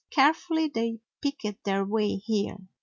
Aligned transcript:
Carefully 0.09 0.67
they 0.67 0.97
picked 1.21 1.63
their 1.63 1.85
way 1.85 2.15
here. 2.15 2.57